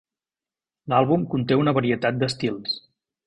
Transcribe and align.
L'àlbum 0.93 1.27
conté 1.35 1.59
una 1.65 1.75
varietat 1.79 2.19
d'estils. 2.23 2.75